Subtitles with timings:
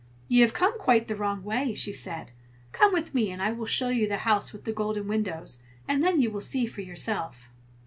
[0.27, 2.31] "You have come quite the wrong way!" she said.
[2.71, 6.01] "Come with me, and I will show you the house with the golden windows, and
[6.01, 7.49] then you will see for yourself."